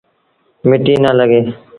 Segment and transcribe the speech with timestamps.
[0.69, 1.39] مٽيٚ نا لڳي